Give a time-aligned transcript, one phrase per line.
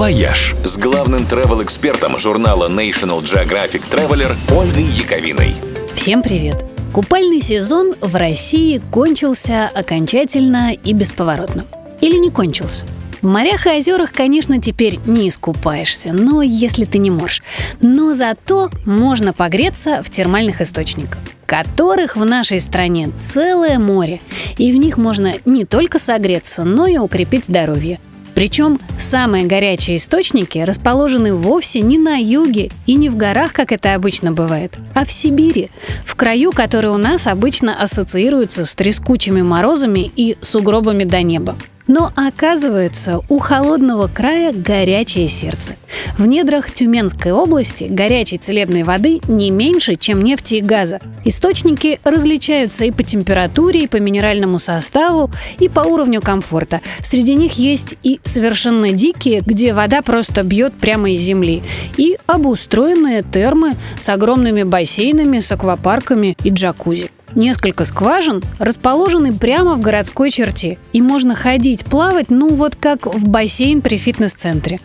[0.00, 5.54] «Вояж» с главным travel-экспертом журнала National Geographic Traveler Ольгой Яковиной.
[5.94, 6.64] Всем привет!
[6.94, 11.66] Купальный сезон в России кончился окончательно и бесповоротно.
[12.00, 12.86] Или не кончился?
[13.20, 17.42] В морях и озерах, конечно, теперь не искупаешься, но если ты не можешь.
[17.82, 24.20] Но зато можно погреться в термальных источниках которых в нашей стране целое море.
[24.56, 27.98] И в них можно не только согреться, но и укрепить здоровье.
[28.34, 33.94] Причем самые горячие источники расположены вовсе не на юге и не в горах, как это
[33.94, 35.68] обычно бывает, а в Сибири,
[36.04, 41.56] в краю, который у нас обычно ассоциируется с трескучими морозами и сугробами до неба.
[41.90, 45.74] Но оказывается, у холодного края горячее сердце.
[46.16, 51.00] В недрах Тюменской области горячей целебной воды не меньше, чем нефти и газа.
[51.24, 56.80] Источники различаются и по температуре, и по минеральному составу, и по уровню комфорта.
[57.00, 61.64] Среди них есть и совершенно дикие, где вода просто бьет прямо из земли,
[61.96, 67.10] и обустроенные термы с огромными бассейнами, с аквапарками и джакузи.
[67.34, 73.28] Несколько скважин расположены прямо в городской черте, и можно ходить плавать, ну вот как в
[73.28, 74.80] бассейн при фитнес-центре.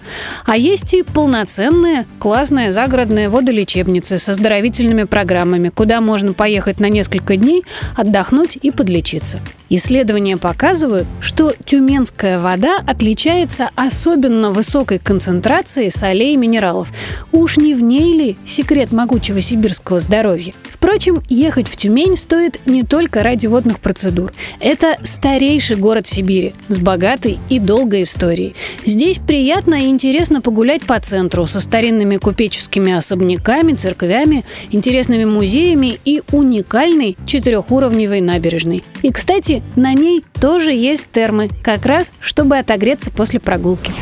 [0.46, 7.36] А есть и полноценные, классные загородные водолечебницы с оздоровительными программами, куда можно поехать на несколько
[7.36, 7.64] дней,
[7.96, 9.40] отдохнуть и подлечиться.
[9.70, 16.92] Исследования показывают, что тюменская вода отличается особенно высокой концентрацией солей и минералов.
[17.32, 20.54] Уж не в ней ли секрет могучего сибирского здоровья?
[20.86, 24.34] Впрочем, ехать в Тюмень стоит не только ради водных процедур.
[24.60, 28.54] Это старейший город Сибири с богатой и долгой историей.
[28.86, 36.22] Здесь приятно и интересно погулять по центру со старинными купеческими особняками, церквями, интересными музеями и
[36.32, 38.84] уникальной четырехуровневой набережной.
[39.02, 43.94] И, кстати, на ней тоже есть термы, как раз чтобы отогреться после прогулки.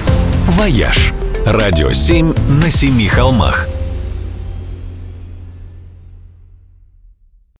[0.47, 1.13] «Вояж»–
[1.45, 3.67] радио 7 на семи холмах–